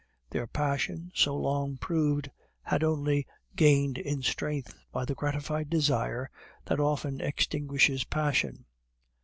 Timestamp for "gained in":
3.55-4.23